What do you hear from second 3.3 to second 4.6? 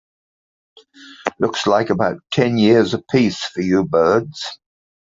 for you birds.